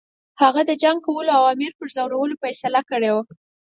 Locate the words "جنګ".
0.83-0.99